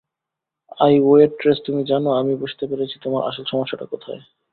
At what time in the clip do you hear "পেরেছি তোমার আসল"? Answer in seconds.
2.67-3.43